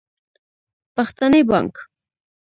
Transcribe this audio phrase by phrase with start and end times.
[0.95, 1.73] پښتني بانګ